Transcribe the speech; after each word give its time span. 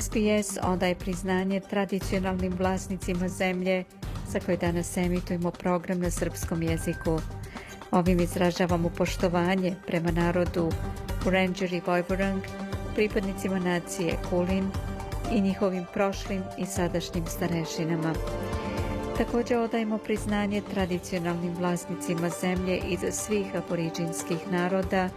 SPS 0.00 0.58
odaje 0.62 0.94
priznanje 0.94 1.60
tradicionalnim 1.60 2.52
vlasnicima 2.58 3.28
zemlje 3.28 3.84
za 4.28 4.40
koje 4.40 4.56
danas 4.56 4.96
emitujemo 4.96 5.50
program 5.50 6.00
na 6.00 6.10
srpskom 6.10 6.62
jeziku. 6.62 7.18
Ovim 7.90 8.20
izražavamo 8.20 8.88
poštovanje 8.88 9.74
prema 9.86 10.10
narodu 10.10 10.72
Urenđer 11.26 11.72
i 11.72 11.82
Vojvorang, 11.86 12.42
pripadnicima 12.94 13.58
nacije 13.58 14.16
Kulin 14.30 14.70
i 15.32 15.40
njihovim 15.40 15.84
prošlim 15.94 16.42
i 16.58 16.66
sadašnjim 16.66 17.26
starešinama. 17.26 18.14
Također 19.18 19.58
odajemo 19.58 19.98
priznanje 19.98 20.62
tradicionalnim 20.74 21.54
vlasnicima 21.54 22.28
zemlje 22.40 22.80
iz 22.88 23.00
svih 23.10 23.46
aboriđinskih 23.54 24.38
naroda 24.50 25.08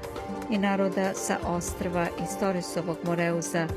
i 0.50 0.58
naroda 0.58 1.14
sa 1.14 1.38
ostrva 1.48 2.08
iz 2.24 2.40
Toresovog 2.40 2.98
Moreuza, 3.04 3.68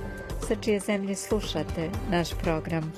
sa 0.47 0.55
čije 0.61 0.81
zemlje 0.81 1.15
slušate 1.15 1.91
naš 2.11 2.29
program. 2.43 2.93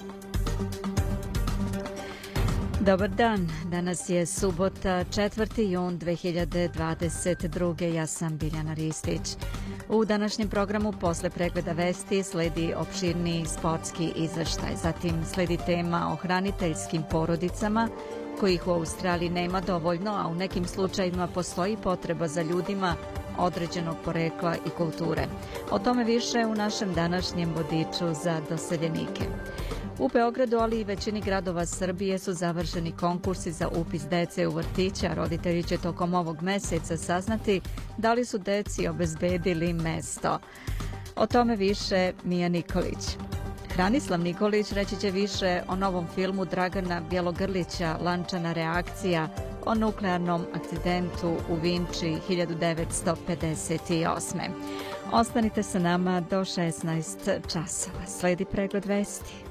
Dobar 2.81 3.09
dan, 3.09 3.49
danas 3.65 4.09
je 4.09 4.27
subota 4.27 5.05
4. 5.05 5.71
jun 5.71 5.99
2022. 5.99 7.95
Ja 7.95 8.07
sam 8.07 8.39
Biljana 8.39 8.75
Ristić. 8.75 9.37
U 9.89 10.05
današnjem 10.05 10.49
programu 10.49 10.93
posle 10.93 11.31
pregleda 11.31 11.73
vesti 11.73 12.23
sledi 12.23 12.75
opširni 12.77 13.47
sportski 13.47 14.13
izveštaj. 14.17 14.77
Zatim 14.83 15.25
sledi 15.35 15.59
tema 15.67 16.13
o 16.13 16.17
hraniteljskim 16.17 17.03
porodicama, 17.11 17.89
kojih 18.41 18.67
u 18.67 18.71
Australiji 18.71 19.31
nema 19.31 19.61
dovoljno, 19.61 20.11
a 20.11 20.29
u 20.29 20.35
nekim 20.35 20.65
slučajima 20.65 21.27
postoji 21.27 21.77
potreba 21.77 22.29
za 22.29 22.43
ljudima 22.43 22.95
određenog 23.41 23.97
porekla 24.05 24.55
i 24.67 24.71
kulture. 24.71 25.27
O 25.71 25.79
tome 25.79 26.05
više 26.05 26.47
u 26.47 26.55
našem 26.55 26.95
današnjem 26.95 27.55
vodiču 27.55 28.23
za 28.23 28.41
doseljenike. 28.49 29.25
U 29.99 30.09
Beogradu, 30.09 30.59
ali 30.59 30.81
i 30.81 30.85
većini 30.85 31.21
gradova 31.21 31.67
Srbije 31.67 32.19
su 32.19 32.33
završeni 32.33 32.93
konkursi 32.93 33.53
za 33.53 33.69
upis 33.69 34.03
dece 34.03 34.47
u 34.47 34.51
vrtića. 34.51 35.15
Roditelji 35.15 35.63
će 35.63 35.79
tokom 35.79 36.15
ovog 36.15 36.43
meseca 36.43 36.97
saznati 36.97 37.61
da 37.97 38.13
li 38.13 38.25
su 38.25 38.39
deci 38.39 38.89
obezbedili 38.89 39.73
mesto. 39.73 40.39
O 41.17 41.27
tome 41.27 41.57
više 41.57 42.13
Mija 42.25 42.49
Nikolić. 42.49 43.17
Hranislav 43.75 44.21
Nikolić 44.21 44.73
reći 44.73 44.97
će 44.97 45.11
više 45.11 45.63
o 45.69 45.77
novom 45.77 46.07
filmu 46.15 46.45
Dragana 46.45 47.01
Bjelogrlića 47.11 47.97
Lančana 48.01 48.53
reakcija 48.53 49.29
o 49.67 49.75
nuklearnom 49.75 50.47
akcidentu 50.55 51.37
u 51.49 51.55
Vinči 51.63 52.17
1958. 52.29 54.41
Ostanite 55.13 55.63
sa 55.63 55.79
nama 55.79 56.21
do 56.21 56.41
16 56.41 57.41
časova. 57.53 58.07
Sledi 58.07 58.45
pregled 58.45 58.87
vesti. 58.87 59.50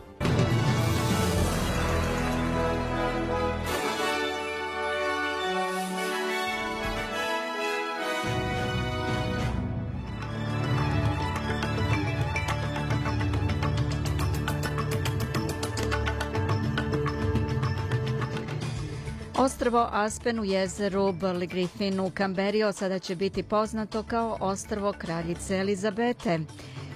Ostrvo 19.40 19.88
Aspen 19.92 20.40
u 20.40 20.44
jezeru 20.44 21.02
Burley 21.02 21.48
Griffin 21.48 22.00
u 22.00 22.12
Kamberio 22.14 22.72
sada 22.72 23.00
će 23.00 23.16
biti 23.16 23.44
poznato 23.44 24.04
kao 24.04 24.38
ostrvo 24.40 24.94
kraljice 24.98 25.58
Elizabete. 25.58 26.40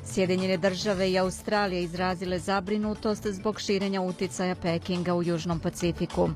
Sjedinjene 0.06 0.58
države 0.58 1.12
i 1.12 1.20
Australija 1.20 1.82
izrazile 1.82 2.40
zabrinutost 2.40 3.28
zbog 3.28 3.60
širenja 3.60 4.02
uticaja 4.02 4.56
Pekinga 4.56 5.14
u 5.14 5.24
Južnom 5.24 5.60
Pacifiku. 5.60 6.30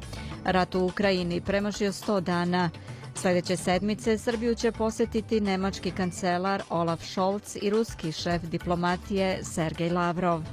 Rat 0.45 0.75
u 0.75 0.85
Ukrajini 0.85 1.41
premašio 1.41 1.91
100 1.91 2.19
dana. 2.19 2.69
Sljedeće 3.15 3.57
sedmice 3.57 4.17
Srbiju 4.17 4.55
će 4.55 4.71
posjetiti 4.71 5.41
nemački 5.41 5.91
kancelar 5.91 6.63
Olaf 6.69 7.03
Scholz 7.03 7.57
i 7.61 7.69
ruski 7.69 8.11
šef 8.11 8.41
diplomatije 8.41 9.39
Sergej 9.43 9.89
Lavrov. 9.89 10.43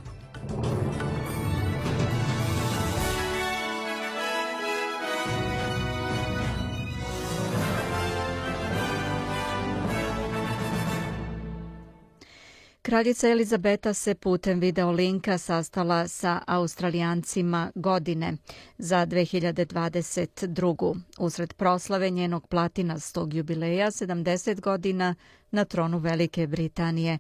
Kraljica 12.95 13.29
Elizabeta 13.29 13.95
se 13.95 14.15
putem 14.15 14.61
videolinka 14.61 15.39
sastala 15.39 16.09
sa 16.09 16.41
australijancima 16.47 17.73
godine 17.75 18.37
za 18.79 19.07
2022. 19.07 21.01
usred 21.19 21.55
proslave 21.55 22.11
njenog 22.11 22.49
platinastog 22.49 23.35
jubileja 23.35 23.87
70 23.91 24.61
godina 24.61 25.15
na 25.51 25.65
tronu 25.65 25.99
Velike 25.99 26.47
Britanije. 26.47 27.19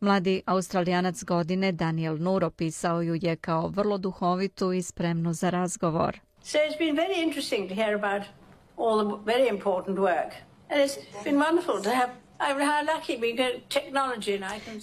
Mladi 0.00 0.42
australijanac 0.46 1.24
godine 1.24 1.72
Daniel 1.72 2.16
Nur 2.18 2.44
opisao 2.44 3.02
ju 3.02 3.18
je 3.22 3.36
kao 3.36 3.68
vrlo 3.68 3.98
duhovitu 3.98 4.72
i 4.72 4.82
spremnu 4.82 5.32
za 5.32 5.50
razgovor. 5.50 6.20
So 6.42 6.58
it's 6.58 6.78
been 6.78 6.96
very 6.96 7.22
interesting 7.22 7.68
to 7.68 7.74
hear 7.74 7.94
about 7.94 8.22
all 8.76 9.08
the 9.08 9.32
very 9.32 9.48
important 9.48 9.98
work. 9.98 10.32
And 10.68 10.80
it's 10.80 11.24
been 11.24 11.36
wonderful 11.36 11.82
to 11.82 11.90
have 11.90 12.29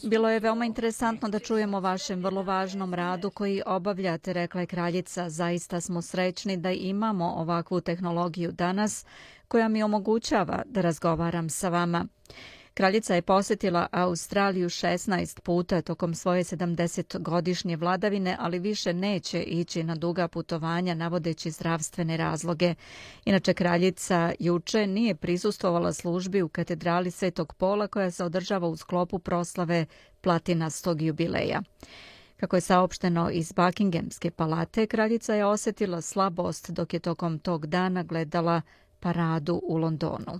Bilo 0.03 0.29
je 0.29 0.39
veoma 0.39 0.65
interesantno 0.65 1.29
da 1.29 1.39
čujemo 1.39 1.77
o 1.77 1.79
vašem 1.79 2.23
vrlo 2.23 2.43
važnom 2.43 2.93
radu 2.93 3.29
koji 3.29 3.61
obavljate, 3.65 4.33
rekla 4.33 4.61
je 4.61 4.67
kraljica. 4.67 5.29
Zaista 5.29 5.81
smo 5.81 6.01
srećni 6.01 6.57
da 6.57 6.71
imamo 6.71 7.25
ovakvu 7.25 7.81
tehnologiju 7.81 8.51
danas 8.51 9.05
koja 9.47 9.67
mi 9.67 9.83
omogućava 9.83 10.61
da 10.65 10.81
razgovaram 10.81 11.49
sa 11.49 11.69
vama. 11.69 12.05
Kraljica 12.77 13.15
je 13.15 13.21
posjetila 13.21 13.87
Australiju 13.91 14.69
16 14.69 15.39
puta 15.41 15.81
tokom 15.81 16.15
svoje 16.15 16.43
70-godišnje 16.43 17.77
vladavine, 17.77 18.37
ali 18.39 18.59
više 18.59 18.93
neće 18.93 19.41
ići 19.43 19.83
na 19.83 19.95
duga 19.95 20.27
putovanja 20.27 20.93
navodeći 20.93 21.51
zdravstvene 21.51 22.17
razloge. 22.17 22.75
Inače, 23.25 23.53
kraljica 23.53 24.33
juče 24.39 24.87
nije 24.87 25.15
prisustovala 25.15 25.93
službi 25.93 26.41
u 26.41 26.49
katedrali 26.49 27.11
Svetog 27.11 27.53
Pola 27.53 27.87
koja 27.87 28.11
se 28.11 28.23
održava 28.23 28.67
u 28.67 28.75
sklopu 28.77 29.19
proslave 29.19 29.85
platinastog 30.21 31.01
jubileja. 31.01 31.61
Kako 32.35 32.55
je 32.55 32.61
saopšteno 32.61 33.29
iz 33.29 33.51
Buckinghamske 33.51 34.31
palate, 34.31 34.87
kraljica 34.87 35.33
je 35.35 35.45
osjetila 35.45 36.01
slabost 36.01 36.71
dok 36.71 36.93
je 36.93 36.99
tokom 36.99 37.39
tog 37.39 37.67
dana 37.67 38.03
gledala 38.03 38.61
paradu 38.99 39.61
u 39.63 39.77
Londonu. 39.77 40.39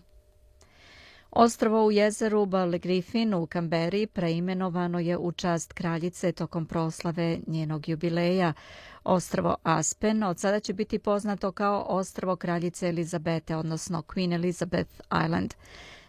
Ostrvo 1.31 1.85
u 1.85 1.91
jezeru 1.91 2.45
Burley 2.45 2.79
Griffin 2.79 3.33
u 3.33 3.45
Kamberi 3.45 4.07
preimenovano 4.07 4.99
je 4.99 5.17
u 5.17 5.31
čast 5.31 5.74
kraljice 5.74 6.31
tokom 6.31 6.65
proslave 6.65 7.39
njenog 7.47 7.89
jubileja. 7.89 8.53
Ostrvo 9.03 9.56
Aspen 9.63 10.24
od 10.24 10.39
sada 10.39 10.59
će 10.59 10.74
biti 10.74 11.00
poznato 11.00 11.51
kao 11.51 11.85
ostrvo 11.89 12.35
kraljice 12.35 12.88
Elizabete, 12.88 13.56
odnosno 13.56 14.01
Queen 14.01 14.35
Elizabeth 14.35 14.91
Island. 15.25 15.53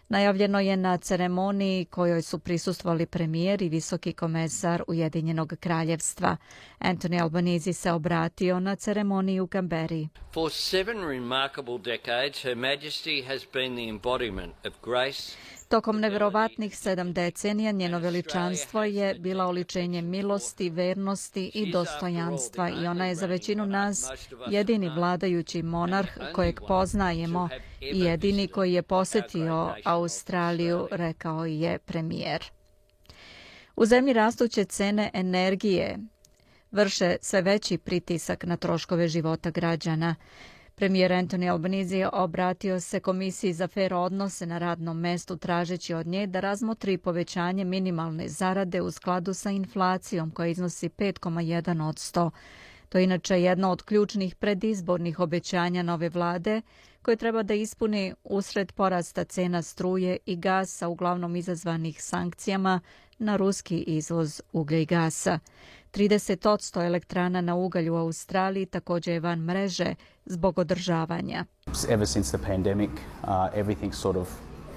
Najavljeno 0.09 0.59
je 0.59 0.77
na 0.77 0.97
ceremoniji 0.97 1.85
kojoj 1.85 2.21
su 2.21 2.39
prisustvovali 2.39 3.05
premijer 3.05 3.61
i 3.61 3.69
visoki 3.69 4.13
komesar 4.13 4.83
Ujedinjenog 4.87 5.53
kraljevstva. 5.59 6.37
Anthony 6.79 7.21
Albanese 7.21 7.73
se 7.73 7.91
obratio 7.91 8.59
na 8.59 8.75
ceremoniju 8.75 9.43
u 9.43 9.47
Canberri. 9.47 10.07
For 10.33 10.51
seven 10.51 10.97
remarkable 11.07 11.77
decades, 11.77 12.43
Her 12.43 12.55
Majesty 12.55 13.27
has 13.27 13.41
been 13.53 13.75
the 13.75 13.89
embodiment 13.89 14.53
of 14.65 14.73
grace, 14.83 15.35
Tokom 15.69 15.99
neverovatnih 15.99 16.77
sedam 16.77 17.13
decenija 17.13 17.71
njeno 17.71 17.99
veličanstvo 17.99 18.83
je 18.83 19.13
bila 19.13 19.45
oličenje 19.45 20.01
milosti, 20.01 20.69
vernosti 20.69 21.51
i 21.53 21.71
dostojanstva 21.71 22.69
i 22.69 22.87
ona 22.87 23.05
je 23.05 23.15
za 23.15 23.25
većinu 23.25 23.65
nas 23.65 24.07
jedini 24.49 24.89
vladajući 24.89 25.63
monarh 25.63 26.09
kojeg 26.33 26.59
poznajemo 26.67 27.49
i 27.81 27.99
jedini 27.99 28.47
koji 28.47 28.73
je 28.73 28.81
posjetio 28.81 29.73
Australiju, 29.83 30.87
rekao 30.91 31.45
je 31.45 31.77
premijer. 31.79 32.43
U 33.75 33.85
zemlji 33.85 34.13
rastuće 34.13 34.65
cene 34.65 35.11
energije 35.13 35.97
vrše 36.71 37.15
sve 37.21 37.41
veći 37.41 37.77
pritisak 37.77 38.43
na 38.43 38.57
troškove 38.57 39.07
života 39.07 39.49
građana. 39.49 40.15
Premijer 40.79 41.11
Anthony 41.11 41.49
Albanese 41.49 42.07
obratio 42.13 42.79
se 42.79 42.99
Komisiji 42.99 43.53
za 43.53 43.67
fair 43.67 43.93
odnose 43.93 44.45
na 44.45 44.57
radnom 44.57 44.99
mestu 44.99 45.37
tražeći 45.37 45.93
od 45.93 46.07
nje 46.07 46.27
da 46.27 46.39
razmotri 46.39 46.97
povećanje 46.97 47.63
minimalne 47.65 48.27
zarade 48.27 48.81
u 48.81 48.91
skladu 48.91 49.33
sa 49.33 49.49
inflacijom 49.51 50.31
koja 50.31 50.47
iznosi 50.47 50.89
5,1 50.89 51.87
od 51.89 51.95
100. 51.95 52.29
To 52.89 52.97
je 52.97 53.03
inače 53.03 53.41
jedno 53.41 53.71
od 53.71 53.83
ključnih 53.83 54.35
predizbornih 54.35 55.19
obećanja 55.19 55.83
nove 55.83 56.09
vlade 56.09 56.61
koje 57.01 57.17
treba 57.17 57.43
da 57.43 57.53
ispuni 57.53 58.13
usred 58.23 58.71
porasta 58.71 59.23
cena 59.23 59.61
struje 59.61 60.17
i 60.25 60.35
gasa 60.35 60.87
uglavnom 60.87 61.35
izazvanih 61.35 62.03
sankcijama 62.03 62.79
na 63.17 63.35
ruski 63.35 63.77
izvoz 63.77 64.41
uglja 64.53 64.77
i 64.79 64.85
gasa. 64.85 65.39
30 65.93 66.85
elektrana 66.85 67.41
na 67.41 67.55
ugalj 67.55 67.89
u 67.89 67.95
Australiji 67.95 68.65
također 68.65 69.13
je 69.13 69.19
van 69.19 69.39
mreže 69.39 69.95
zbog 70.25 70.59
održavanja. 70.59 71.45
Ever 71.89 72.07
since 72.07 72.37
the 72.37 72.47
pandemic, 72.47 72.91
uh, 73.23 73.93
sort 73.93 74.17
of 74.17 74.27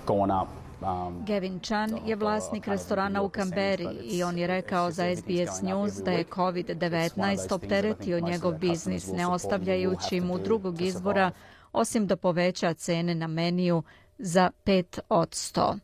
gone 0.07 0.35
up 0.43 0.49
um, 0.83 1.25
Gavin 1.27 1.61
Chan 1.61 1.99
je 2.07 2.17
vlasnik 2.17 2.69
restorana 2.69 3.23
u 3.23 3.29
Kamberi 3.29 3.89
i 4.03 4.23
on 4.23 4.39
je 4.39 4.47
rekao 4.47 4.91
za 4.91 5.17
SBS 5.17 5.63
News 5.63 5.95
da 5.95 6.11
je 6.11 6.25
COVID-19 6.25 7.55
opteretio 7.55 8.21
njegov 8.21 8.53
biznis, 8.53 9.07
ne 9.07 9.27
ostavljajući 9.27 10.21
mu 10.21 10.39
drugog 10.39 10.81
izbora 10.81 11.31
osim 11.73 12.07
da 12.07 12.17
poveća 12.17 12.75
cene 12.75 13.15
na 13.15 13.27
meniju 13.27 13.83
za 14.19 14.51
5 14.65 15.01
od 15.09 15.29
100. 15.29 15.79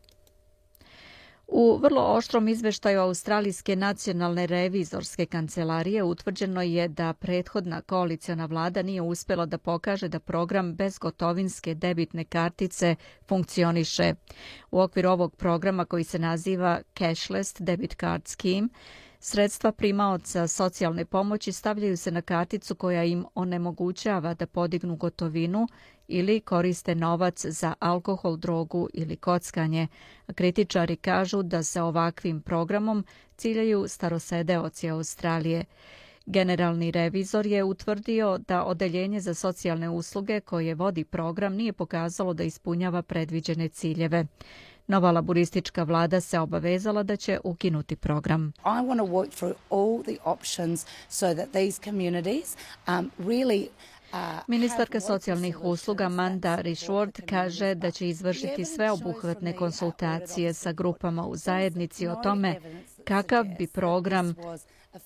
U 1.51 1.77
vrlo 1.77 2.01
oštrom 2.01 2.47
izveštaju 2.47 3.01
Australijske 3.01 3.75
nacionalne 3.75 4.47
revizorske 4.47 5.25
kancelarije 5.25 6.03
utvrđeno 6.03 6.61
je 6.61 6.87
da 6.87 7.13
prethodna 7.13 7.81
koalicijona 7.81 8.45
vlada 8.45 8.81
nije 8.81 9.01
uspjela 9.01 9.45
da 9.45 9.57
pokaže 9.57 10.07
da 10.07 10.19
program 10.19 10.75
bezgotovinske 10.75 11.75
debitne 11.75 12.23
kartice 12.23 12.95
funkcioniše. 13.27 14.13
U 14.71 14.79
okviru 14.79 15.09
ovog 15.09 15.35
programa 15.35 15.85
koji 15.85 16.03
se 16.03 16.19
naziva 16.19 16.81
Cashless 16.97 17.55
Debit 17.59 17.95
Card 17.99 18.27
Scheme, 18.27 18.67
Sredstva 19.21 19.71
primaoca 19.71 20.47
socijalne 20.47 21.05
pomoći 21.05 21.51
stavljaju 21.51 21.97
se 21.97 22.11
na 22.11 22.21
karticu 22.21 22.75
koja 22.75 23.03
im 23.03 23.25
onemogućava 23.35 24.33
da 24.33 24.47
podignu 24.47 24.95
gotovinu 24.95 25.67
ili 26.07 26.39
koriste 26.39 26.95
novac 26.95 27.45
za 27.45 27.73
alkohol, 27.79 28.37
drogu 28.37 28.89
ili 28.93 29.15
kockanje. 29.15 29.87
Kritičari 30.35 30.95
kažu 30.95 31.43
da 31.43 31.63
se 31.63 31.81
ovakvim 31.81 32.41
programom 32.41 33.05
ciljaju 33.37 33.87
starosedeoci 33.87 34.89
Australije. 34.89 35.65
Generalni 36.25 36.91
revizor 36.91 37.45
je 37.45 37.63
utvrdio 37.63 38.37
da 38.37 38.63
Odeljenje 38.63 39.19
za 39.19 39.33
socijalne 39.33 39.89
usluge 39.89 40.39
koje 40.39 40.75
vodi 40.75 41.03
program 41.03 41.53
nije 41.53 41.73
pokazalo 41.73 42.33
da 42.33 42.43
ispunjava 42.43 43.01
predviđene 43.01 43.67
ciljeve. 43.69 44.25
Nova 44.89 45.11
laboristička 45.11 45.83
vlada 45.83 46.21
se 46.21 46.39
obavezala 46.39 47.03
da 47.03 47.15
će 47.15 47.39
ukinuti 47.43 47.95
program. 47.95 48.53
I 48.57 48.85
want 48.85 48.97
to 48.97 49.05
work 49.05 49.29
through 49.29 49.55
all 49.69 50.03
the 50.03 50.17
options 50.23 50.85
so 51.09 51.33
that 51.33 51.51
these 51.51 51.81
communities 51.83 52.57
um, 52.87 53.11
really 53.17 53.67
uh, 54.13 54.19
Ministarka 54.47 54.99
socijalnih 54.99 55.63
usluga 55.63 56.09
Manda 56.09 56.57
Rishward 56.61 57.21
kaže 57.29 57.75
da 57.75 57.91
će 57.91 58.09
izvršiti 58.09 58.65
sveobuhvatne 58.65 59.53
konsultacije 59.55 60.53
sa 60.53 60.71
grupama 60.71 61.27
u 61.27 61.35
zajednici 61.35 62.07
o 62.07 62.15
tome 62.15 62.59
kakav 63.03 63.45
bi 63.57 63.67
program 63.67 64.35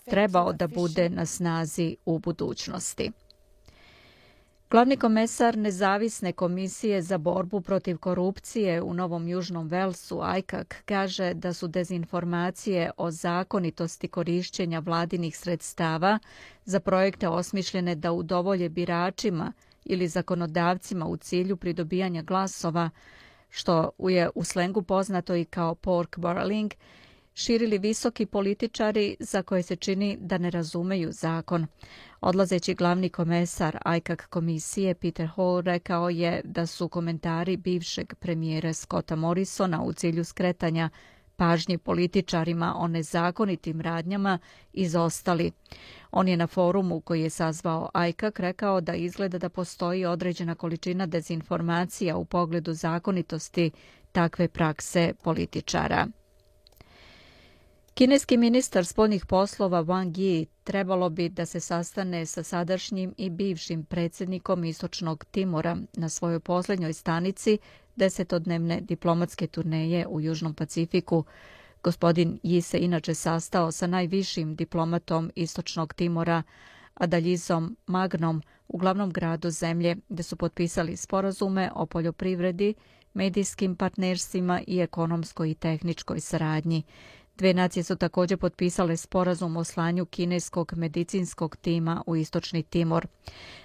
trebao 0.05 0.53
da 0.53 0.67
bude 0.67 1.09
na 1.09 1.25
snazi 1.25 1.95
u 2.05 2.19
budućnosti. 2.19 3.11
Glavni 4.73 4.97
komesar 4.97 5.57
Nezavisne 5.57 6.31
komisije 6.31 7.01
za 7.01 7.17
borbu 7.17 7.61
protiv 7.61 7.97
korupcije 7.97 8.81
u 8.81 8.93
Novom 8.93 9.27
Južnom 9.27 9.67
Velsu, 9.67 10.21
ICAC, 10.39 10.67
kaže 10.85 11.33
da 11.33 11.53
su 11.53 11.67
dezinformacije 11.67 12.91
o 12.97 13.11
zakonitosti 13.11 14.07
korišćenja 14.07 14.79
vladinih 14.79 15.37
sredstava 15.37 16.19
za 16.65 16.79
projekte 16.79 17.27
osmišljene 17.27 17.95
da 17.95 18.11
udovolje 18.11 18.69
biračima 18.69 19.53
ili 19.85 20.07
zakonodavcima 20.07 21.05
u 21.05 21.17
cilju 21.17 21.57
pridobijanja 21.57 22.21
glasova, 22.21 22.89
što 23.49 23.91
je 23.99 24.29
u 24.35 24.43
slengu 24.43 24.81
poznato 24.81 25.35
i 25.35 25.45
kao 25.45 25.75
pork 25.75 26.17
barreling, 26.19 26.73
širili 27.35 27.77
visoki 27.77 28.25
političari 28.25 29.15
za 29.19 29.41
koje 29.41 29.63
se 29.63 29.75
čini 29.75 30.17
da 30.21 30.37
ne 30.37 30.49
razumeju 30.49 31.11
zakon. 31.11 31.67
Odlazeći 32.21 32.73
glavni 32.73 33.09
komesar 33.09 33.77
ICAC 33.97 34.19
komisije 34.21 34.95
Peter 34.95 35.27
Hall 35.27 35.61
rekao 35.61 36.09
je 36.09 36.41
da 36.43 36.65
su 36.65 36.87
komentari 36.89 37.57
bivšeg 37.57 38.13
premijera 38.15 38.73
Scotta 38.73 39.15
Morrisona 39.15 39.83
u 39.83 39.93
cilju 39.93 40.23
skretanja 40.23 40.89
pažnje 41.35 41.77
političarima 41.77 42.75
o 42.77 42.87
nezakonitim 42.87 43.81
radnjama 43.81 44.39
izostali. 44.73 45.51
On 46.11 46.27
je 46.27 46.37
na 46.37 46.47
forumu 46.47 47.01
koji 47.01 47.21
je 47.21 47.29
sazvao 47.29 47.89
ICAC 48.09 48.39
rekao 48.39 48.81
da 48.81 48.93
izgleda 48.95 49.37
da 49.37 49.49
postoji 49.49 50.05
određena 50.05 50.55
količina 50.55 51.05
dezinformacija 51.05 52.17
u 52.17 52.25
pogledu 52.25 52.73
zakonitosti 52.73 53.71
takve 54.11 54.47
prakse 54.47 55.13
političara. 55.23 56.07
Kineski 57.93 58.37
ministar 58.37 58.85
spoljnih 58.85 59.25
poslova 59.25 59.83
Wang 59.83 60.17
Yi 60.17 60.45
trebalo 60.63 61.09
bi 61.09 61.29
da 61.29 61.45
se 61.45 61.59
sastane 61.59 62.25
sa 62.25 62.43
sadašnjim 62.43 63.13
i 63.17 63.29
bivšim 63.29 63.83
predsjednikom 63.85 64.63
Istočnog 64.63 65.25
Timora 65.25 65.77
na 65.93 66.09
svojoj 66.09 66.39
posljednjoj 66.39 66.93
stanici 66.93 67.57
desetodnevne 67.95 68.81
diplomatske 68.81 69.47
turneje 69.47 70.07
u 70.07 70.21
Južnom 70.21 70.53
Pacifiku. 70.53 71.23
Gospodin 71.83 72.39
Yi 72.43 72.61
se 72.61 72.79
inače 72.79 73.13
sastao 73.13 73.71
sa 73.71 73.87
najvišim 73.87 74.55
diplomatom 74.55 75.31
Istočnog 75.35 75.93
Timora, 75.93 76.43
Adaljizom 76.93 77.77
Magnom, 77.87 78.41
u 78.67 78.77
glavnom 78.77 79.11
gradu 79.11 79.49
zemlje, 79.49 79.95
gde 80.09 80.23
su 80.23 80.35
potpisali 80.35 80.97
sporazume 80.97 81.71
o 81.75 81.85
poljoprivredi, 81.85 82.73
medijskim 83.13 83.75
partnerstvima 83.75 84.61
i 84.67 84.79
ekonomskoj 84.79 85.51
i 85.51 85.55
tehničkoj 85.55 86.19
saradnji. 86.19 86.83
Dve 87.37 87.53
nacije 87.53 87.83
su 87.83 87.95
također 87.95 88.37
potpisale 88.37 88.97
sporazum 88.97 89.57
o 89.57 89.63
slanju 89.63 90.05
kineskog 90.05 90.73
medicinskog 90.75 91.55
tima 91.55 92.03
u 92.07 92.15
Istočni 92.15 92.63
Timor. 92.63 93.07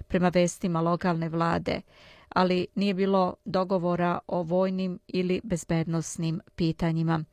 Prema 0.06 0.28
vestima 0.28 0.80
lokalne 0.80 1.28
vlade, 1.28 1.80
ali 2.28 2.66
nije 2.75 2.94
bilo 2.94 3.34
dogovora 3.44 4.18
o 4.26 4.42
vojnim 4.42 4.98
ili 5.08 5.40
bezbednostnim 5.44 6.40
pitanjima. 6.56 7.25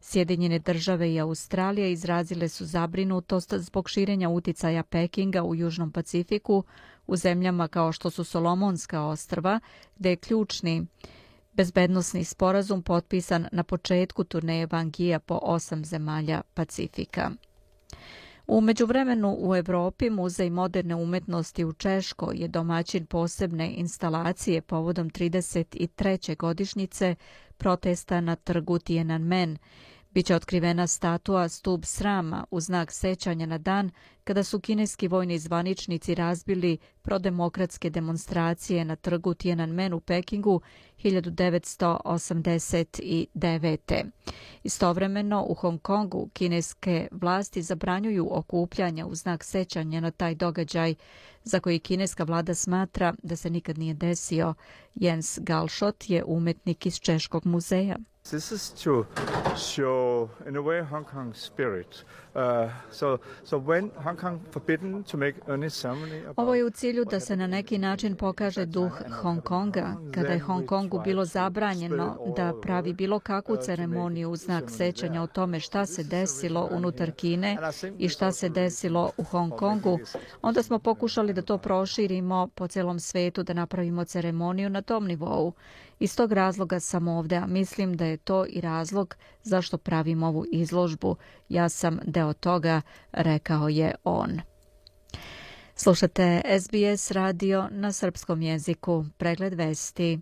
Sjedinjene 0.00 0.58
države 0.58 1.12
i 1.12 1.20
Australija 1.20 1.88
izrazile 1.88 2.48
su 2.48 2.66
zabrinutost 2.66 3.54
zbog 3.54 3.90
širenja 3.90 4.28
uticaja 4.28 4.82
Pekinga 4.82 5.42
u 5.42 5.54
Južnom 5.54 5.92
Pacifiku 5.92 6.64
u 7.06 7.16
zemljama 7.16 7.68
kao 7.68 7.92
što 7.92 8.10
su 8.10 8.24
Solomonska 8.24 9.02
ostrva, 9.02 9.60
gde 9.96 10.10
je 10.10 10.16
ključni 10.16 10.86
bezbednostni 11.54 12.24
sporazum 12.24 12.82
potpisan 12.82 13.46
na 13.52 13.62
početku 13.62 14.24
turneje 14.24 14.66
Bangija 14.66 15.18
po 15.18 15.38
osam 15.42 15.84
zemalja 15.84 16.42
Pacifika. 16.54 17.30
U 18.46 18.60
međuvremenu 18.60 19.36
u 19.38 19.54
Evropi 19.56 20.10
Muzej 20.10 20.50
moderne 20.50 20.94
umetnosti 20.94 21.64
u 21.64 21.72
Češkoj 21.72 22.36
je 22.36 22.48
domaćin 22.48 23.06
posebne 23.06 23.74
instalacije 23.76 24.60
povodom 24.62 25.10
33. 25.10 26.36
godišnjice 26.36 27.14
protesta 27.56 28.20
na 28.20 28.36
trgu 28.36 28.78
Tiananmen 28.78 29.58
Biće 30.14 30.34
otkrivena 30.34 30.86
statua 30.86 31.48
Stub 31.48 31.84
srama 31.84 32.44
u 32.50 32.60
znak 32.60 32.92
sećanja 32.92 33.46
na 33.46 33.58
dan 33.58 33.90
kada 34.24 34.44
su 34.44 34.60
kineski 34.60 35.08
vojni 35.08 35.38
zvaničnici 35.38 36.14
razbili 36.14 36.78
prodemokratske 37.02 37.90
demonstracije 37.90 38.84
na 38.84 38.96
trgu 38.96 39.34
Tiananmen 39.34 39.92
u 39.92 40.00
Pekingu 40.00 40.60
1989. 41.04 44.04
Istovremeno 44.64 45.44
u 45.48 45.54
Hong 45.54 45.82
Kongu 45.82 46.28
kineske 46.32 47.08
vlasti 47.10 47.62
zabranjuju 47.62 48.28
okupljanja 48.30 49.06
u 49.06 49.14
znak 49.14 49.44
sećanja 49.44 50.00
na 50.00 50.10
taj 50.10 50.34
događaj 50.34 50.94
za 51.44 51.60
koji 51.60 51.78
kineska 51.78 52.24
vlada 52.24 52.54
smatra 52.54 53.14
da 53.22 53.36
se 53.36 53.50
nikad 53.50 53.78
nije 53.78 53.94
desio. 53.94 54.54
Jens 54.94 55.38
Galšot 55.42 56.10
je 56.10 56.24
umetnik 56.24 56.86
iz 56.86 57.00
Češkog 57.00 57.46
muzeja. 57.46 57.96
This 58.30 58.52
is 58.52 58.70
to 58.84 59.06
show, 59.56 60.30
in 60.48 60.56
a 60.56 60.60
way, 60.60 60.82
Hong 60.82 61.04
Kong 61.04 61.34
spirit. 61.34 62.04
Uh, 62.34 62.70
so, 62.90 63.18
so 63.44 63.58
when 63.58 63.90
Hong 64.04 64.16
Kong 64.16 64.40
forbidden 64.50 65.04
to 65.04 65.16
make 65.16 65.34
any 65.48 65.70
ceremony 65.70 66.20
about... 66.20 66.38
Ovo 66.38 66.54
je 66.54 66.64
u 66.64 66.70
cilju 66.70 67.04
da 67.04 67.20
se 67.20 67.36
na 67.36 67.46
neki 67.46 67.78
način 67.78 68.16
pokaže 68.16 68.66
duh 68.66 68.92
Hong 69.22 69.40
Konga. 69.40 69.96
Kada 70.14 70.28
je 70.28 70.38
Hong 70.38 70.66
Kongu 70.66 71.00
bilo 71.04 71.24
zabranjeno 71.24 72.18
da 72.36 72.52
pravi 72.62 72.92
bilo 72.92 73.20
kakvu 73.20 73.56
ceremoniju 73.56 74.30
u 74.30 74.36
znak 74.36 74.70
sećanja 74.70 75.22
o 75.22 75.26
tome 75.26 75.60
šta 75.60 75.86
se 75.86 76.04
desilo 76.04 76.68
unutar 76.72 77.12
Kine 77.12 77.58
i 77.98 78.08
šta 78.08 78.32
se 78.32 78.48
desilo 78.48 79.10
u 79.16 79.22
Hong 79.22 79.52
Kongu, 79.56 79.98
onda 80.42 80.62
smo 80.62 80.78
pokušali 80.78 81.32
da 81.32 81.42
to 81.42 81.58
proširimo 81.58 82.48
po 82.54 82.68
celom 82.68 83.00
svetu, 83.00 83.42
da 83.42 83.52
napravimo 83.52 84.04
ceremoniju 84.04 84.70
na 84.70 84.82
tom 84.82 85.06
nivou. 85.06 85.52
Iz 85.98 86.16
tog 86.16 86.32
razloga 86.32 86.80
sam 86.80 87.08
ovde, 87.08 87.36
a 87.36 87.46
mislim 87.46 87.96
da 87.96 88.04
je 88.04 88.16
to 88.16 88.46
i 88.48 88.60
razlog 88.60 89.16
zašto 89.42 89.78
pravim 89.78 90.22
ovu 90.22 90.44
izložbu. 90.52 91.16
Ja 91.48 91.68
sam 91.68 91.98
deo 92.04 92.32
toga, 92.32 92.82
rekao 93.12 93.68
je 93.68 93.94
on. 94.04 94.40
Slušate 95.74 96.42
SBS 96.60 97.10
radio 97.10 97.68
na 97.70 97.92
srpskom 97.92 98.42
jeziku, 98.42 99.04
pregled 99.18 99.54
vesti. 99.54 100.20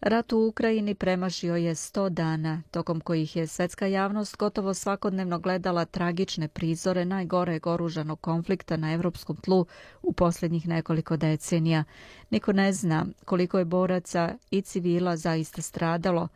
Rat 0.00 0.32
u 0.32 0.46
Ukrajini 0.46 0.94
premašio 0.94 1.56
je 1.56 1.74
100 1.74 2.08
dana, 2.08 2.62
tokom 2.70 3.00
kojih 3.00 3.36
je 3.36 3.46
svetska 3.46 3.86
javnost 3.86 4.36
gotovo 4.36 4.74
svakodnevno 4.74 5.38
gledala 5.38 5.84
tragične 5.84 6.48
prizore 6.48 7.04
najgore 7.04 7.60
oružanog 7.64 8.20
konflikta 8.20 8.76
na 8.76 8.92
evropskom 8.92 9.36
tlu 9.36 9.66
u 10.02 10.12
posljednjih 10.12 10.68
nekoliko 10.68 11.16
decenija. 11.16 11.84
Niko 12.30 12.52
ne 12.52 12.72
zna 12.72 13.06
koliko 13.24 13.58
je 13.58 13.64
boraca 13.64 14.34
i 14.50 14.62
civila 14.62 15.16
zaista 15.16 15.62
stradalo. 15.62 16.28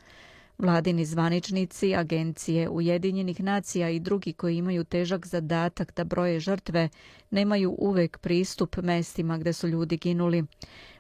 Vladini 0.59 1.05
zvaničnici, 1.05 1.95
agencije 1.95 2.69
Ujedinjenih 2.69 3.41
nacija 3.41 3.89
i 3.89 4.01
drugi 4.01 4.33
koji 4.33 4.57
imaju 4.57 4.85
težak 4.85 5.27
zadatak 5.27 5.93
da 5.97 6.05
broje 6.05 6.41
žrtve, 6.41 6.89
nemaju 7.31 7.75
uvek 7.79 8.19
pristup 8.19 8.77
mestima 8.77 9.39
gde 9.39 9.53
su 9.53 9.69
ljudi 9.69 9.97
ginuli. 9.97 10.45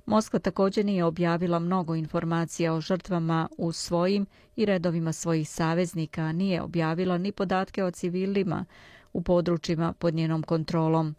Moskva 0.07 0.39
također 0.39 0.85
nije 0.85 1.05
objavila 1.05 1.59
mnogo 1.59 1.95
informacija 1.95 2.75
o 2.75 2.81
žrtvama 2.81 3.49
u 3.59 3.73
svojim 3.73 4.27
i 4.57 4.65
redovima 4.65 5.13
svojih 5.13 5.49
saveznika, 5.49 6.33
nije 6.33 6.63
objavila 6.63 7.19
ni 7.19 7.33
podatke 7.33 7.85
o 7.85 7.91
civilima 7.91 8.65
u 9.13 9.23
područjima 9.23 9.93
pod 9.93 10.15
njenom 10.15 10.43
kontrolom. 10.43 11.15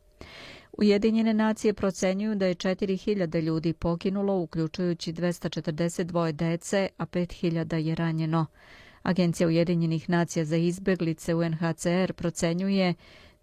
Ujedinjene 0.77 1.33
nacije 1.33 1.73
procenjuju 1.73 2.35
da 2.35 2.45
je 2.45 2.55
4000 2.55 3.41
ljudi 3.41 3.73
poginulo, 3.73 4.39
uključujući 4.39 5.13
242 5.13 6.31
dece, 6.31 6.89
a 6.97 7.05
5000 7.05 7.75
je 7.75 7.95
ranjeno. 7.95 8.45
Agencija 9.03 9.47
Ujedinjenih 9.47 10.09
nacija 10.09 10.45
za 10.45 10.55
izbeglice 10.57 11.35
UNHCR 11.35 12.13
procenjuje 12.13 12.93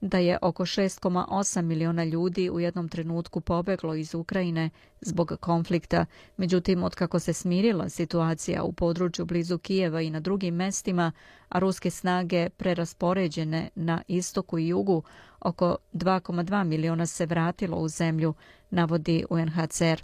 da 0.00 0.18
je 0.18 0.38
oko 0.42 0.64
6,8 0.64 1.62
miliona 1.62 2.04
ljudi 2.04 2.50
u 2.50 2.60
jednom 2.60 2.88
trenutku 2.88 3.40
pobeglo 3.40 3.94
iz 3.94 4.14
Ukrajine 4.14 4.70
zbog 5.00 5.32
konflikta. 5.40 6.06
Međutim, 6.36 6.82
otkako 6.82 7.18
se 7.18 7.32
smirila 7.32 7.88
situacija 7.88 8.62
u 8.62 8.72
području 8.72 9.24
blizu 9.24 9.58
Kijeva 9.58 10.00
i 10.00 10.10
na 10.10 10.20
drugim 10.20 10.54
mestima, 10.54 11.12
a 11.48 11.58
ruske 11.58 11.90
snage 11.90 12.48
preraspoređene 12.48 13.68
na 13.74 14.02
istoku 14.08 14.58
i 14.58 14.68
jugu, 14.68 15.02
oko 15.40 15.76
2,2 15.92 16.64
miliona 16.64 17.06
se 17.06 17.26
vratilo 17.26 17.76
u 17.76 17.88
zemlju, 17.88 18.34
navodi 18.70 19.24
UNHCR. 19.30 20.02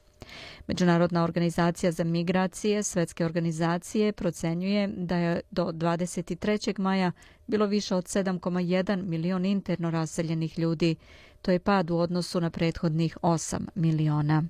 Međunarodna 0.67 1.25
organizacija 1.25 1.93
za 1.93 2.05
migracije 2.05 2.83
Svetske 2.83 3.25
organizacije 3.25 4.13
procenjuje 4.13 4.89
da 4.89 5.17
je 5.17 5.41
do 5.51 5.65
23. 5.65 6.79
maja 6.79 7.13
bilo 7.47 7.67
više 7.67 7.95
od 7.95 8.05
7,1 8.05 9.03
milion 9.03 9.45
interno 9.45 9.91
raseljenih 9.91 10.59
ljudi. 10.59 10.97
To 11.43 11.51
je 11.51 11.59
pad 11.59 11.91
u 11.91 11.97
odnosu 11.97 12.41
na 12.41 12.51
prethodnih 12.51 13.17
8 13.23 13.59
miliona. 13.75 14.45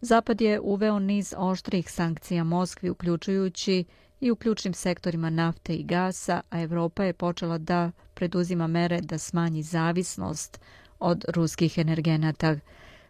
Zapad 0.00 0.40
je 0.40 0.60
uveo 0.60 0.98
niz 0.98 1.34
oštrih 1.38 1.90
sankcija 1.90 2.44
Moskvi, 2.44 2.90
uključujući 2.90 3.84
i 4.20 4.30
u 4.30 4.36
ključnim 4.36 4.74
sektorima 4.74 5.30
nafte 5.30 5.74
i 5.74 5.82
gasa, 5.82 6.40
a 6.50 6.60
Evropa 6.60 7.04
je 7.04 7.12
počela 7.12 7.58
da 7.58 7.90
preduzima 8.14 8.66
mere 8.66 9.00
da 9.00 9.18
smanji 9.18 9.62
zavisnost 9.62 10.60
od 10.98 11.24
ruskih 11.28 11.78
energenata. 11.78 12.56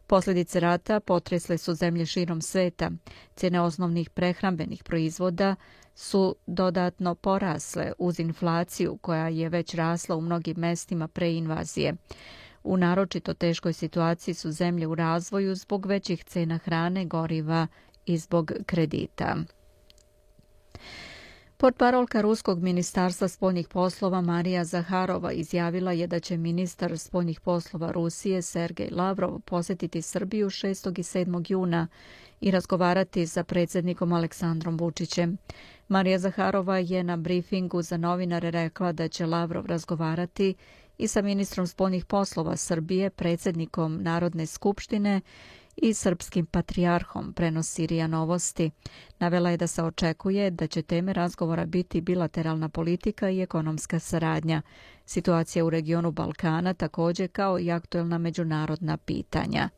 Posljedice 0.07 0.61
rata 0.61 1.01
potresle 1.01 1.59
su 1.59 1.75
zemlje 1.75 2.07
širom 2.07 2.43
sveta. 2.43 2.91
Cijene 3.37 3.61
osnovnih 3.61 4.11
prehrambenih 4.11 4.85
proizvoda 4.85 5.57
su 5.95 6.37
dodatno 6.47 7.15
porasle 7.15 7.93
uz 7.99 8.21
inflaciju 8.21 8.99
koja 9.01 9.29
je 9.29 9.49
već 9.49 9.75
rasla 9.75 10.17
u 10.17 10.21
mnogim 10.21 10.57
mestima 10.57 11.09
pre 11.09 11.33
invazije. 11.33 11.95
U 12.65 12.77
naročito 12.77 13.35
teškoj 13.35 13.73
situaciji 13.73 14.35
su 14.35 14.51
zemlje 14.51 14.87
u 14.87 14.95
razvoju 14.95 15.55
zbog 15.55 15.87
većih 15.87 16.25
cena 16.25 16.59
hrane, 16.59 17.05
goriva 17.05 17.67
i 18.07 18.19
zbog 18.19 18.53
kredita. 18.67 19.37
Portparolka 21.65 22.21
Ruskog 22.21 22.63
ministarstva 22.63 23.29
spoljnih 23.29 23.69
poslova 23.69 24.21
Marija 24.21 24.65
Zaharova 24.65 25.33
izjavila 25.33 25.93
je 25.93 26.07
da 26.07 26.21
će 26.21 26.37
ministar 26.37 26.99
spoljnih 26.99 27.41
poslova 27.41 27.93
Rusije 27.93 28.43
Sergej 28.43 28.89
Lavrov 28.91 29.41
posjetiti 29.41 30.03
Srbiju 30.03 30.51
6. 30.51 30.99
i 30.99 31.03
7. 31.03 31.45
juna 31.49 31.89
i 32.41 32.51
razgovarati 32.51 33.27
sa 33.27 33.45
predsjednikom 33.45 34.13
Aleksandrom 34.13 34.77
Vučićem. 34.77 35.37
Marija 35.89 36.19
Zaharova 36.19 36.79
je 36.79 37.05
na 37.05 37.17
briefingu 37.17 37.83
za 37.83 37.97
novinare 37.97 38.51
rekla 38.51 38.93
da 38.93 39.09
će 39.09 39.27
Lavrov 39.27 39.67
razgovarati 39.67 40.55
i 40.99 41.09
sa 41.09 41.23
ministrom 41.23 41.67
spoljnih 41.67 42.05
poslova 42.05 42.57
Srbije, 42.57 43.11
predsjednikom 43.11 44.03
Narodne 44.03 44.47
skupštine 44.47 45.21
i 45.77 45.95
srpskim 45.95 46.47
patrijarhom, 46.47 47.33
prenosi 47.33 47.87
Rija 47.87 48.07
Novosti. 48.07 48.71
Navela 49.19 49.51
je 49.51 49.57
da 49.57 49.67
se 49.67 49.83
očekuje 49.83 50.51
da 50.51 50.67
će 50.67 50.83
teme 50.83 51.13
razgovora 51.13 51.67
biti 51.67 52.01
bilateralna 52.01 52.69
politika 52.69 53.31
i 53.31 53.41
ekonomska 53.41 53.99
saradnja. 53.99 54.63
Situacija 55.07 55.65
u 55.65 55.71
regionu 55.71 56.13
Balkana 56.13 56.75
također 56.75 57.29
kao 57.33 57.59
i 57.61 57.71
aktuelna 57.71 58.19
međunarodna 58.19 58.97
pitanja. 58.97 59.69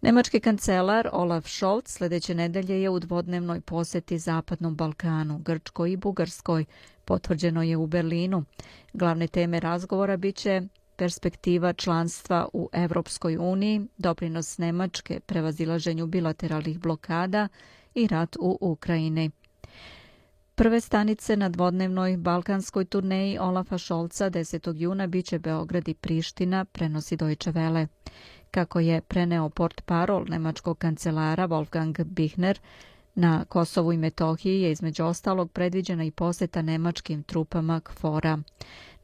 Nemački 0.00 0.40
kancelar 0.40 1.08
Olaf 1.12 1.46
Scholz 1.48 1.84
sljedeće 1.86 2.34
nedelje 2.34 2.82
je 2.82 2.90
u 2.90 2.98
dvodnevnoj 2.98 3.60
poseti 3.60 4.18
Zapadnom 4.18 4.76
Balkanu, 4.76 5.38
Grčkoj 5.38 5.92
i 5.92 5.96
Bugarskoj. 5.96 6.64
Potvrđeno 7.04 7.62
je 7.62 7.76
u 7.76 7.86
Berlinu. 7.86 8.44
Glavne 8.92 9.26
teme 9.26 9.60
razgovora 9.60 10.16
biće 10.16 10.62
perspektiva 10.96 11.72
članstva 11.72 12.48
u 12.52 12.68
Evropskoj 12.72 13.36
uniji, 13.36 13.86
doprinos 13.98 14.58
Nemačke 14.58 15.20
prevazilaženju 15.20 16.06
bilateralnih 16.06 16.78
blokada 16.78 17.48
i 17.94 18.06
rat 18.06 18.36
u 18.40 18.58
Ukrajini. 18.60 19.30
Prve 20.54 20.80
stanice 20.80 21.36
na 21.36 21.48
dvodnevnoj 21.48 22.16
balkanskoj 22.16 22.84
turneji 22.84 23.38
Olafa 23.38 23.78
Šolca 23.78 24.30
10. 24.30 24.74
juna 24.76 25.06
biće 25.06 25.38
Beograd 25.38 25.88
i 25.88 25.94
Priština, 25.94 26.64
prenosi 26.64 27.16
Deutsche 27.16 27.52
Welle. 27.52 27.86
Kako 28.50 28.80
je 28.80 29.00
preneo 29.00 29.48
port 29.48 29.82
parol 29.84 30.24
nemačkog 30.28 30.78
kancelara 30.78 31.48
Wolfgang 31.48 32.04
Bichner, 32.04 32.58
na 33.14 33.44
Kosovu 33.44 33.92
i 33.92 33.96
Metohiji 33.96 34.60
je 34.60 34.70
između 34.72 35.04
ostalog 35.04 35.52
predviđena 35.52 36.04
i 36.04 36.10
poseta 36.10 36.62
nemačkim 36.62 37.22
trupama 37.22 37.80
KFOR-a. 37.80 38.38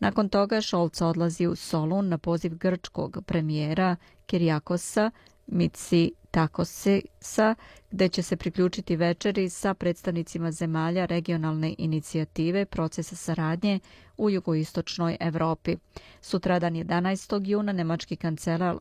Nakon 0.02 0.28
toga 0.28 0.61
Šolc 0.61 1.00
odlazi 1.00 1.47
u 1.47 1.56
Solun 1.56 2.09
na 2.09 2.18
poziv 2.18 2.54
grčkog 2.56 3.18
premijera 3.26 3.97
Kiriakosa 4.26 5.11
Mitsi 5.47 6.12
Takosisa, 6.30 7.54
gde 7.90 8.09
će 8.09 8.23
se 8.23 8.37
priključiti 8.37 8.97
večeri 8.97 9.49
sa 9.50 9.75
predstavnicima 9.75 10.50
zemalja 10.50 11.04
regionalne 11.04 11.75
inicijative 11.78 12.64
procesa 12.66 13.16
saradnje 13.16 13.80
u 14.16 14.30
jugoistočnoj 14.30 15.16
Evropi. 15.21 15.76
Sutradan 16.21 16.75
11. 16.75 17.47
juna 17.47 17.73
nemački 17.73 18.16
kancelar 18.16 18.76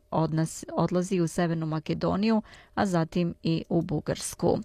odlazi 0.76 1.20
u 1.22 1.28
Severnu 1.28 1.66
Makedoniju, 1.66 2.42
a 2.76 2.86
zatim 2.86 3.36
i 3.44 3.64
u 3.70 3.82
Bugarsku. 3.82 4.58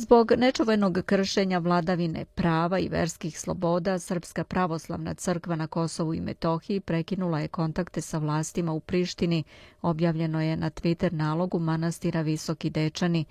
Zbog 0.00 0.32
nečuvenog 0.36 0.98
kršenja 1.06 1.58
vladavine 1.58 2.24
prava 2.24 2.78
i 2.78 2.88
verskih 2.88 3.40
sloboda, 3.40 3.98
Srpska 3.98 4.44
pravoslavna 4.44 5.14
crkva 5.14 5.56
na 5.56 5.66
Kosovu 5.66 6.14
i 6.14 6.20
Metohiji 6.20 6.80
prekinula 6.80 7.40
je 7.40 7.48
kontakte 7.48 8.00
sa 8.00 8.18
vlastima 8.18 8.72
u 8.72 8.80
Prištini, 8.80 9.44
objavljeno 9.82 10.42
je 10.42 10.56
na 10.56 10.70
Twitter 10.70 11.12
nalogu 11.12 11.58
manastira 11.58 12.20
Visoki 12.20 12.70
Dečani. 12.70 13.24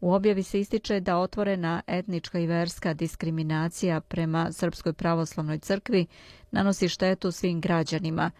U 0.00 0.12
objavi 0.12 0.42
se 0.42 0.60
ističe 0.60 1.00
da 1.00 1.18
otvorena 1.18 1.82
etnička 1.86 2.38
i 2.38 2.46
verska 2.46 2.94
diskriminacija 2.94 4.00
prema 4.00 4.52
Srpskoj 4.52 4.92
pravoslavnoj 4.92 5.58
crkvi 5.58 6.06
nanosi 6.50 6.88
štetu 6.88 7.30
svim 7.32 7.60
građanima. 7.60 8.30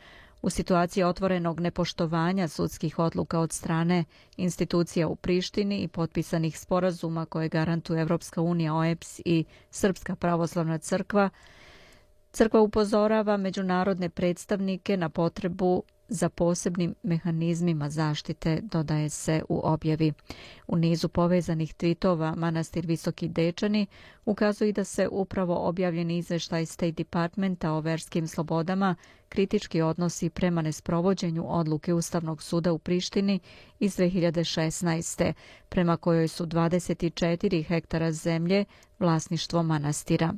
U 0.43 0.51
situaciji 0.51 1.05
otvorenog 1.05 1.61
nepoštovanja 1.61 2.49
sudskih 2.49 2.99
odluka 2.99 3.41
od 3.41 3.53
strane 3.53 4.05
institucija 4.37 5.09
u 5.09 5.17
Prištini 5.17 5.79
i 5.79 5.89
potpisanih 5.89 6.59
sporazuma 6.59 7.27
koje 7.27 7.49
garantuje 7.49 8.03
Evropska 8.03 8.41
unija, 8.43 8.75
OEPS 8.75 9.21
i 9.25 9.45
Srpska 9.71 10.17
pravoslavna 10.17 10.79
crkva, 10.79 11.31
crkva 12.33 12.61
upozorava 12.61 13.37
međunarodne 13.37 14.09
predstavnike 14.09 14.97
na 14.97 15.09
potrebu 15.09 15.83
za 16.13 16.29
posebnim 16.29 16.95
mehanizmima 17.03 17.91
zaštite, 17.91 18.61
dodaje 18.63 19.09
se 19.09 19.43
u 19.49 19.61
objavi. 19.65 20.13
U 20.67 20.77
nizu 20.77 21.09
povezanih 21.09 21.75
tweetova 21.75 22.37
Manastir 22.37 22.87
Visoki 22.87 23.29
Dečani 23.29 23.87
ukazuje 24.25 24.73
da 24.73 24.85
se 24.85 25.09
upravo 25.09 25.69
objavljeni 25.69 26.19
izveštaj 26.19 26.67
State 26.67 26.93
Departmenta 26.93 27.73
o 27.73 27.81
verskim 27.81 28.29
slobodama 28.29 28.95
kritički 29.29 29.83
odnosi 29.83 30.31
prema 30.31 30.63
nesprovođenju 30.63 31.45
odluke 31.49 31.95
Ustavnog 31.95 32.43
suda 32.43 32.73
u 32.73 32.79
Prištini 32.79 33.41
iz 33.81 33.97
2016. 33.97 35.33
prema 35.69 35.97
kojoj 35.97 36.29
su 36.29 36.47
24 36.47 37.67
hektara 37.67 38.13
zemlje 38.13 38.65
vlasništvo 38.99 39.63
manastira. 39.63 40.35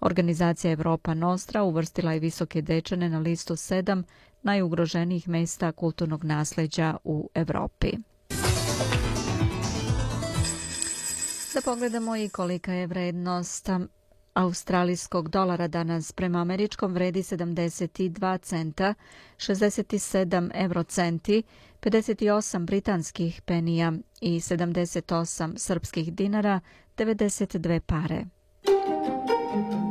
Organizacija 0.00 0.72
Evropa 0.72 1.14
Nostra 1.14 1.62
uvrstila 1.62 2.12
je 2.12 2.20
Visoke 2.20 2.62
Dečane 2.62 3.08
na 3.08 3.18
listu 3.18 3.54
7 3.54 4.02
najugroženijih 4.46 5.28
mesta 5.28 5.72
kulturnog 5.72 6.24
nasljeđa 6.24 6.96
u 7.04 7.30
Evropi. 7.34 7.90
Da 11.54 11.60
pogledamo 11.64 12.16
i 12.16 12.28
kolika 12.28 12.72
je 12.72 12.86
vrednost 12.86 13.68
australijskog 14.34 15.28
dolara 15.28 15.68
danas 15.68 16.12
prema 16.12 16.38
američkom 16.40 16.92
vredi 16.92 17.20
72 17.20 18.38
centa, 18.40 18.94
67 19.36 20.50
eurocenti, 20.54 21.42
58 21.82 22.66
britanskih 22.66 23.42
penija 23.42 23.92
i 24.20 24.30
78 24.32 25.58
srpskih 25.58 26.12
dinara, 26.14 26.60
92 26.96 27.80
pare. 27.80 28.24
Na 29.54 29.85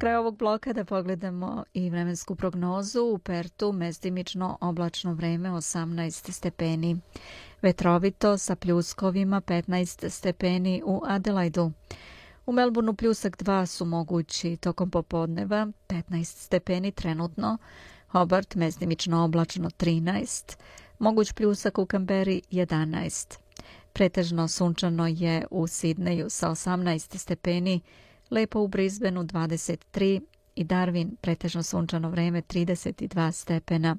kraju 0.00 0.20
ovog 0.20 0.36
bloka 0.36 0.72
da 0.72 0.84
pogledamo 0.84 1.64
i 1.74 1.90
vremensku 1.90 2.34
prognozu. 2.34 3.02
U 3.02 3.18
Pertu 3.18 3.72
mestimično 3.72 4.58
oblačno 4.60 5.14
vreme 5.14 5.50
18 5.50 6.32
stepeni. 6.32 7.00
Vetrovito 7.62 8.38
sa 8.38 8.56
pljuskovima 8.56 9.40
15 9.40 10.08
stepeni 10.08 10.82
u 10.86 11.02
Adelaidu. 11.06 11.72
U 12.46 12.52
Melbourneu 12.52 12.94
pljusak 12.94 13.36
2 13.36 13.66
su 13.66 13.84
mogući 13.84 14.56
tokom 14.56 14.90
popodneva, 14.90 15.66
15 15.88 16.24
stepeni 16.24 16.92
trenutno. 16.92 17.58
Hobart 18.08 18.54
mestimično 18.54 19.24
oblačno 19.24 19.70
13. 19.70 20.56
Moguć 20.98 21.32
pljusak 21.32 21.78
u 21.78 21.86
Kamberi 21.86 22.42
11. 22.50 23.38
Pretežno 23.92 24.48
sunčano 24.48 25.06
je 25.06 25.46
u 25.50 25.66
Sidneju 25.66 26.30
sa 26.30 26.50
18 26.50 27.16
stepeni, 27.18 27.80
lepo 28.30 28.60
u 28.60 28.68
Brisbaneu 28.68 29.22
23 29.22 30.20
i 30.54 30.64
Darwin 30.64 31.16
pretežno 31.20 31.62
sunčano 31.62 32.10
vreme 32.10 32.42
32 32.42 33.32
stepena. 33.32 33.96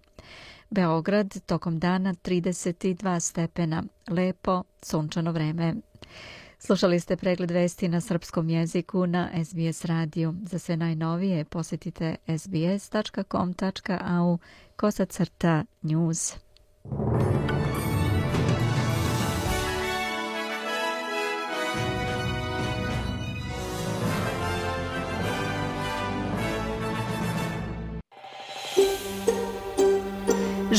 Beograd 0.70 1.46
tokom 1.46 1.80
dana 1.80 2.14
32 2.14 3.20
stepena, 3.20 3.84
lepo 4.08 4.64
sunčano 4.82 5.32
vreme. 5.32 5.76
Slušali 6.60 7.00
ste 7.00 7.18
pregled 7.18 7.52
vesti 7.52 7.88
na 7.88 8.02
srpskom 8.02 8.50
jeziku 8.50 9.08
na 9.08 9.30
SBS 9.46 9.86
radiju. 9.86 10.36
Za 10.44 10.60
sve 10.60 10.78
najnovije 10.78 11.46
posjetite 11.46 12.16
sbs.com.au 12.38 14.38
kosacrta 14.76 15.66
news. 15.82 16.34